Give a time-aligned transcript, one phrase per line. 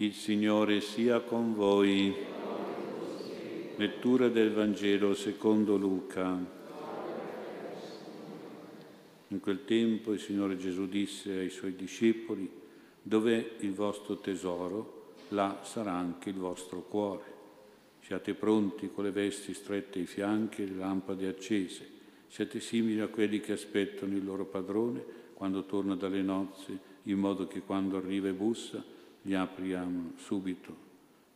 [0.00, 2.14] Il Signore sia con voi.
[3.74, 6.38] Lettura del Vangelo secondo Luca.
[9.26, 12.48] In quel tempo il Signore Gesù disse ai suoi discepoli,
[13.02, 17.34] dov'è il vostro tesoro, là sarà anche il vostro cuore.
[17.98, 21.88] Siate pronti con le vesti strette ai fianchi e le lampade accese.
[22.28, 25.04] Siate simili a quelli che aspettano il loro padrone
[25.34, 28.94] quando torna dalle nozze, in modo che quando arriva e bussa,
[29.28, 30.86] gli apriamo subito.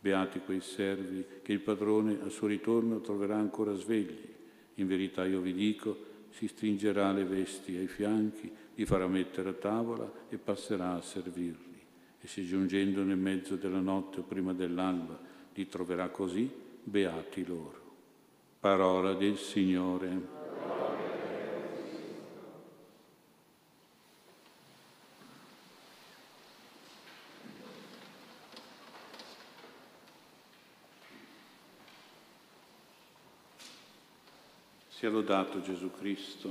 [0.00, 4.34] Beati quei servi che il padrone al suo ritorno troverà ancora svegli.
[4.74, 5.96] In verità io vi dico,
[6.30, 11.80] si stringerà le vesti ai fianchi, li farà mettere a tavola e passerà a servirli.
[12.20, 15.16] E se giungendo nel mezzo della notte o prima dell'alba
[15.54, 16.50] li troverà così,
[16.82, 17.84] beati loro.
[18.58, 20.35] Parola del Signore.
[34.96, 36.50] Sia lodato Gesù Cristo.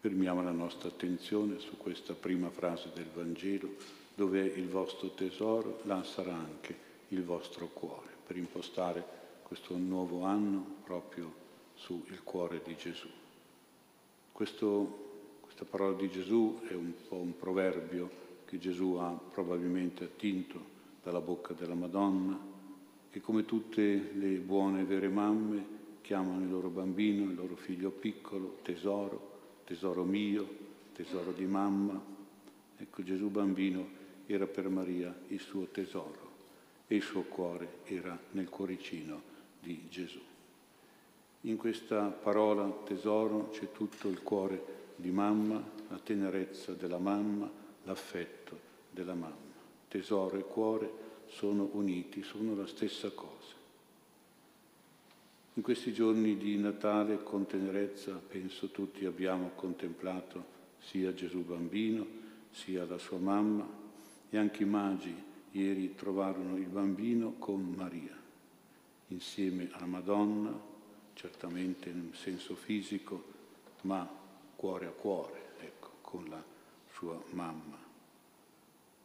[0.00, 3.70] Fermiamo la nostra attenzione su questa prima frase del Vangelo,
[4.14, 6.76] dove il vostro tesoro, là sarà anche
[7.08, 9.02] il vostro cuore, per impostare
[9.44, 11.32] questo nuovo anno proprio
[11.72, 13.08] sul cuore di Gesù.
[14.30, 18.10] Questo, questa parola di Gesù è un po' un proverbio
[18.44, 20.62] che Gesù ha probabilmente attinto
[21.02, 22.51] dalla bocca della Madonna,
[23.12, 28.60] che come tutte le buone vere mamme chiamano il loro bambino, il loro figlio piccolo,
[28.62, 30.48] tesoro, tesoro mio,
[30.94, 32.02] tesoro di mamma.
[32.74, 33.86] Ecco, Gesù bambino
[34.24, 36.30] era per Maria il suo tesoro
[36.86, 39.20] e il suo cuore era nel cuoricino
[39.60, 40.20] di Gesù.
[41.42, 47.50] In questa parola tesoro c'è tutto il cuore di mamma, la tenerezza della mamma,
[47.82, 48.58] l'affetto
[48.90, 49.50] della mamma.
[49.86, 53.60] Tesoro e cuore sono uniti, sono la stessa cosa.
[55.54, 62.06] In questi giorni di Natale con tenerezza penso tutti abbiamo contemplato sia Gesù bambino,
[62.50, 63.66] sia la sua mamma
[64.30, 65.14] e anche i magi
[65.52, 68.16] ieri trovarono il bambino con Maria,
[69.08, 70.58] insieme alla Madonna,
[71.14, 73.24] certamente in senso fisico,
[73.82, 74.08] ma
[74.56, 76.42] cuore a cuore, ecco, con la
[76.92, 77.78] sua mamma.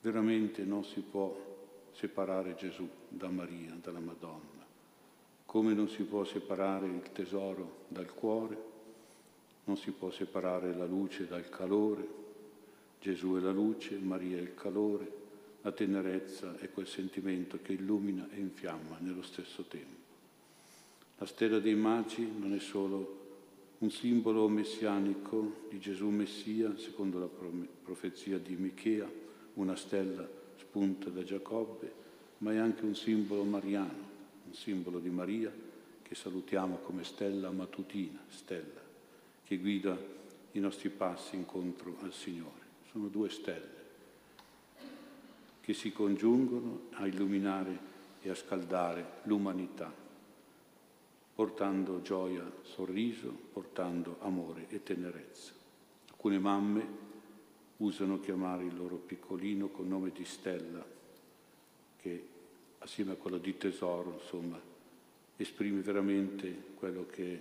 [0.00, 1.55] Veramente non si può
[1.96, 4.64] separare Gesù da Maria, dalla Madonna,
[5.46, 8.74] come non si può separare il tesoro dal cuore,
[9.64, 12.24] non si può separare la luce dal calore,
[13.00, 15.24] Gesù è la luce, Maria è il calore,
[15.62, 20.04] la tenerezza è quel sentimento che illumina e infiamma nello stesso tempo.
[21.16, 23.24] La stella dei Magi non è solo
[23.78, 27.28] un simbolo messianico di Gesù Messia, secondo la
[27.82, 29.10] profezia di Michea,
[29.54, 32.04] una stella spunta da Giacobbe,
[32.38, 34.14] ma è anche un simbolo mariano,
[34.46, 35.52] un simbolo di Maria
[36.02, 38.80] che salutiamo come stella mattutina, stella,
[39.44, 39.96] che guida
[40.52, 42.64] i nostri passi incontro al Signore.
[42.90, 43.74] Sono due stelle
[45.60, 47.76] che si congiungono a illuminare
[48.22, 49.92] e a scaldare l'umanità,
[51.34, 55.52] portando gioia, sorriso, portando amore e tenerezza.
[56.10, 57.05] Alcune mamme
[57.78, 60.84] usano chiamare il loro piccolino col nome di Stella,
[62.00, 62.28] che
[62.78, 64.60] assieme a quello di tesoro, insomma,
[65.36, 67.40] esprime veramente quello che è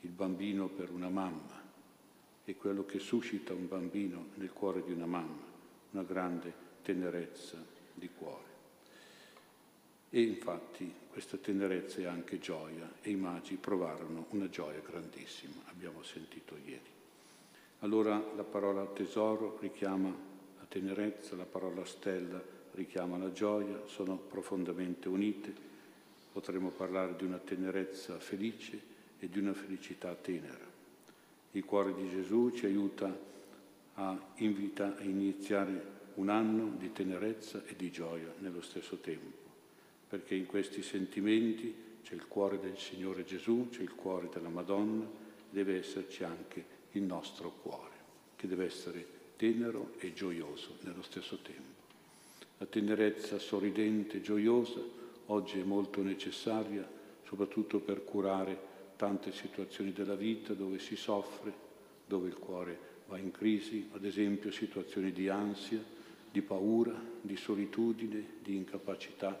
[0.00, 1.62] il bambino per una mamma
[2.44, 5.42] e quello che suscita un bambino nel cuore di una mamma,
[5.90, 6.52] una grande
[6.82, 7.56] tenerezza
[7.94, 8.52] di cuore.
[10.10, 16.02] E infatti questa tenerezza è anche gioia e i magi provarono una gioia grandissima, abbiamo
[16.02, 16.92] sentito ieri.
[17.84, 25.06] Allora la parola tesoro richiama la tenerezza, la parola stella richiama la gioia, sono profondamente
[25.06, 25.52] unite.
[26.32, 28.80] Potremmo parlare di una tenerezza felice
[29.18, 30.66] e di una felicità tenera.
[31.50, 33.14] Il cuore di Gesù ci aiuta
[33.96, 39.36] a, invita a iniziare un anno di tenerezza e di gioia nello stesso tempo,
[40.08, 45.06] perché in questi sentimenti c'è il cuore del Signore Gesù, c'è il cuore della Madonna,
[45.50, 47.92] deve esserci anche il nostro cuore,
[48.36, 49.06] che deve essere
[49.36, 51.82] tenero e gioioso nello stesso tempo.
[52.58, 54.80] La tenerezza sorridente e gioiosa
[55.26, 56.88] oggi è molto necessaria,
[57.24, 61.52] soprattutto per curare tante situazioni della vita dove si soffre,
[62.06, 65.82] dove il cuore va in crisi, ad esempio situazioni di ansia,
[66.30, 69.38] di paura, di solitudine, di incapacità,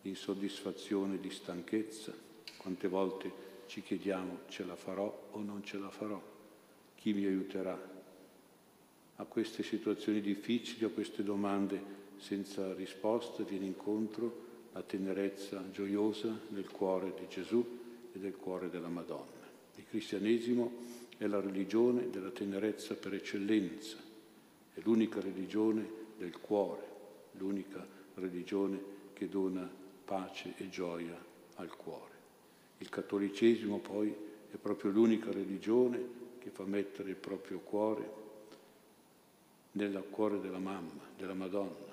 [0.00, 2.12] di insoddisfazione, di stanchezza.
[2.56, 6.35] Quante volte ci chiediamo ce la farò o non ce la farò?
[7.06, 7.94] Chi mi aiuterà.
[9.18, 11.80] a queste situazioni difficili, a queste domande
[12.16, 17.64] senza risposta, viene incontro la tenerezza gioiosa nel cuore di Gesù
[18.12, 19.46] e del cuore della Madonna.
[19.76, 20.82] Il cristianesimo
[21.16, 23.98] è la religione della tenerezza per eccellenza,
[24.74, 25.88] è l'unica religione
[26.18, 26.82] del cuore,
[27.38, 28.80] l'unica religione
[29.12, 29.70] che dona
[30.04, 31.16] pace e gioia
[31.54, 32.14] al cuore.
[32.78, 34.12] Il cattolicesimo poi
[34.50, 38.08] è proprio l'unica religione che fa mettere il proprio cuore
[39.72, 41.92] nel cuore della mamma, della Madonna,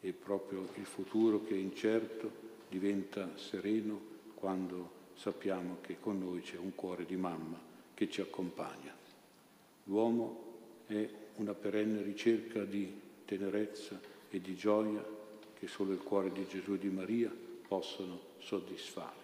[0.00, 2.30] e proprio il futuro che è incerto
[2.68, 4.00] diventa sereno
[4.36, 7.58] quando sappiamo che con noi c'è un cuore di mamma
[7.92, 8.94] che ci accompagna.
[9.84, 12.88] L'uomo è una perenne ricerca di
[13.24, 14.00] tenerezza
[14.30, 15.04] e di gioia
[15.58, 17.34] che solo il cuore di Gesù e di Maria
[17.66, 19.20] possono soddisfare.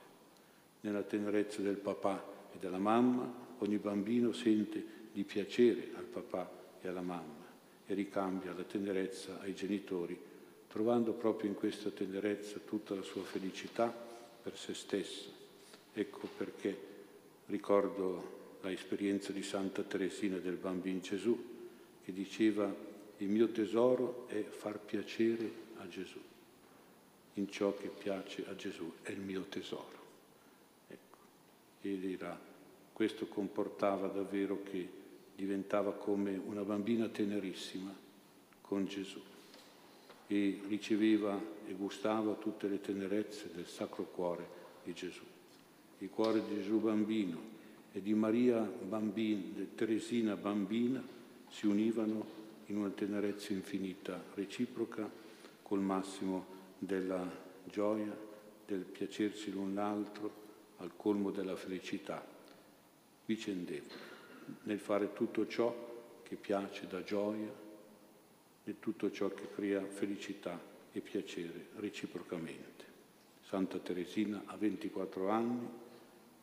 [0.81, 6.51] Nella tenerezza del papà e della mamma ogni bambino sente di piacere al papà
[6.81, 7.47] e alla mamma
[7.87, 10.19] e ricambia la tenerezza ai genitori,
[10.69, 13.89] trovando proprio in questa tenerezza tutta la sua felicità
[14.43, 15.31] per se stesso.
[15.93, 16.77] Ecco perché
[17.47, 21.57] ricordo l'esperienza di Santa Teresina del Bambino Gesù,
[22.05, 22.73] che diceva
[23.19, 26.21] il mio tesoro è far piacere a Gesù
[27.39, 29.97] in ciò che piace a Gesù, è il mio tesoro.
[30.89, 31.17] Ecco.
[31.83, 32.39] E dirà,
[32.99, 34.89] questo comportava davvero che
[35.37, 37.95] diventava come una bambina tenerissima
[38.61, 39.21] con Gesù
[40.27, 44.49] e riceveva e gustava tutte le tenerezze del Sacro Cuore
[44.83, 45.23] di Gesù.
[45.99, 47.41] Il cuore di Gesù bambino
[47.93, 51.01] e di Maria bambina, di Teresina bambina
[51.51, 52.27] si univano
[52.67, 55.09] in una tenerezza infinita, reciproca,
[55.63, 56.47] col massimo
[56.77, 57.25] della
[57.63, 58.13] gioia,
[58.67, 60.47] del piacersi l'un l'altro,
[60.79, 62.37] al colmo della felicità,
[63.29, 64.07] vicendevole,
[64.63, 67.53] nel fare tutto ciò che piace da gioia
[68.65, 70.59] e tutto ciò che crea felicità
[70.91, 72.87] e piacere reciprocamente.
[73.43, 75.69] Santa Teresina ha 24 anni,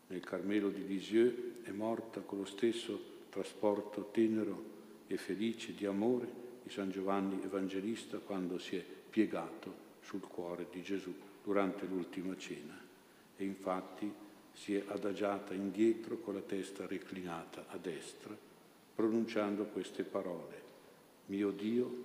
[0.07, 4.73] nel Carmelo di Lisieux è morta con lo stesso trasporto tenero
[5.07, 6.27] e felice di amore
[6.61, 11.11] di San Giovanni Evangelista quando si è piegato sul cuore di Gesù
[11.43, 12.79] durante l'ultima cena
[13.35, 14.11] e infatti
[14.55, 18.35] si è adagiata indietro con la testa reclinata a destra,
[18.95, 20.61] pronunciando queste parole,
[21.27, 22.03] mio Dio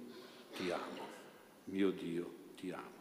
[0.57, 1.07] ti amo,
[1.67, 2.99] mio Dio ti amo.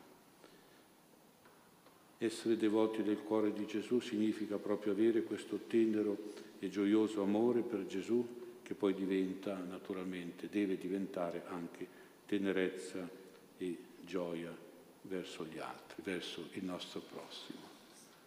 [2.19, 7.85] Essere devoti del cuore di Gesù significa proprio avere questo tenero e gioioso amore per
[7.85, 11.87] Gesù che poi diventa naturalmente, deve diventare anche
[12.27, 13.09] tenerezza
[13.57, 14.55] e gioia
[15.03, 17.68] verso gli altri, verso il nostro prossimo.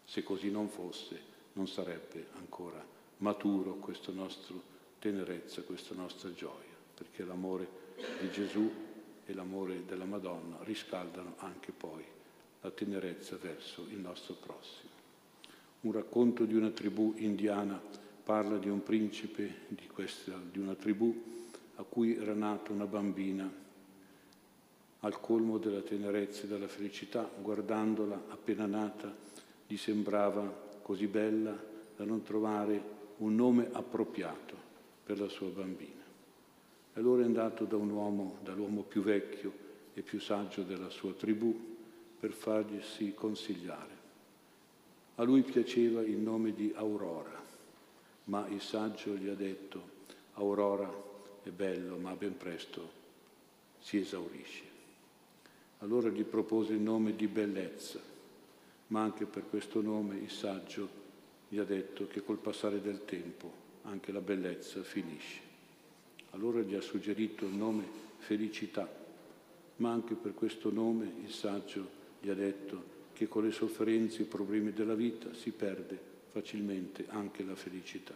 [0.05, 2.85] Se così non fosse, non sarebbe ancora
[3.19, 7.81] maturo questo nostro tenerezza, questa nostra gioia, perché l'amore
[8.21, 8.71] di Gesù
[9.25, 12.05] e l'amore della Madonna riscaldano anche poi
[12.61, 14.91] la tenerezza verso il nostro prossimo.
[15.81, 17.81] Un racconto di una tribù indiana
[18.23, 21.31] parla di un principe di, questa, di una tribù
[21.77, 23.51] a cui era nata una bambina
[25.01, 29.13] al colmo della tenerezza e della felicità, guardandola appena nata,
[29.73, 30.43] gli sembrava
[30.83, 31.59] così bella
[31.97, 34.55] da non trovare un nome appropriato
[35.03, 36.03] per la sua bambina.
[36.95, 39.51] Allora è andato da un uomo, dall'uomo più vecchio
[39.95, 41.71] e più saggio della sua tribù,
[42.21, 44.01] per farglisi consigliare.
[45.15, 47.43] A lui piaceva il nome di Aurora,
[48.25, 49.83] ma il saggio gli ha detto,
[50.35, 50.93] Aurora
[51.43, 52.91] è bello, ma ben presto
[53.79, 54.65] si esaurisce.
[55.79, 58.11] Allora gli propose il nome di bellezza,
[58.93, 61.01] ma anche per questo nome il saggio
[61.49, 65.41] gli ha detto che col passare del tempo anche la bellezza finisce.
[66.31, 67.85] Allora gli ha suggerito il nome
[68.19, 68.89] felicità,
[69.77, 74.25] ma anche per questo nome il saggio gli ha detto che con le sofferenze e
[74.25, 75.99] i problemi della vita si perde
[76.31, 78.15] facilmente anche la felicità.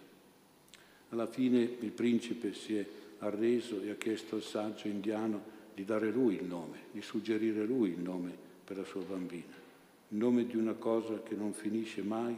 [1.09, 2.87] Alla fine il principe si è
[3.21, 7.90] arreso e ha chiesto al saggio indiano di dare lui il nome, di suggerire lui
[7.90, 9.64] il nome per la sua bambina,
[10.09, 12.37] il nome di una cosa che non finisce mai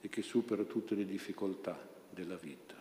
[0.00, 1.78] e che supera tutte le difficoltà
[2.10, 2.74] della vita.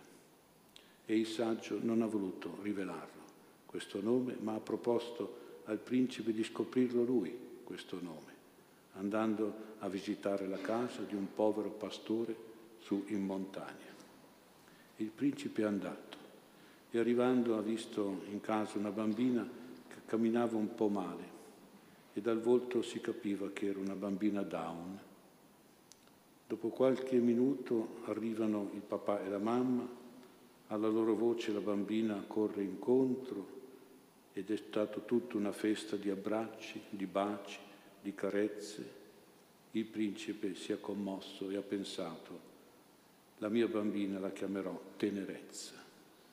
[1.05, 3.21] E il saggio non ha voluto rivelarlo,
[3.65, 8.31] questo nome, ma ha proposto al principe di scoprirlo lui, questo nome,
[8.93, 12.35] andando a visitare la casa di un povero pastore
[12.79, 13.91] su in montagna.
[14.97, 16.17] Il principe è andato
[16.91, 19.61] e arrivando ha visto in casa una bambina
[20.05, 21.32] camminava un po' male
[22.13, 24.99] e dal volto si capiva che era una bambina down.
[26.47, 29.87] Dopo qualche minuto arrivano il papà e la mamma,
[30.67, 33.61] alla loro voce la bambina corre incontro
[34.33, 37.59] ed è stata tutta una festa di abbracci, di baci,
[38.01, 39.01] di carezze.
[39.71, 42.51] Il principe si è commosso e ha pensato,
[43.39, 45.73] la mia bambina la chiamerò tenerezza,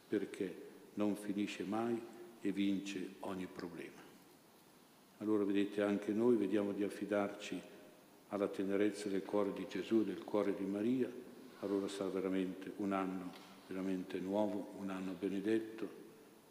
[0.09, 1.99] perché non finisce mai
[2.43, 4.10] e vince ogni problema.
[5.21, 7.61] Allora vedete anche noi vediamo di affidarci
[8.29, 11.11] alla tenerezza del cuore di Gesù, del cuore di Maria,
[11.61, 13.31] allora sarà veramente un anno
[13.67, 15.89] veramente nuovo, un anno benedetto,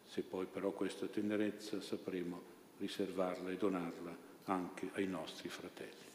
[0.06, 2.40] se poi però questa tenerezza sapremo
[2.78, 6.09] riservarla e donarla anche ai nostri fratelli.